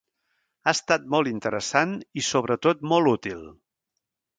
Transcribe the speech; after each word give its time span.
Ha 0.65 0.73
estat 0.77 1.05
molt 1.17 1.31
interessant 1.33 1.95
i 2.23 2.27
sobretot 2.31 2.85
molt 2.95 3.15
útil! 3.17 3.51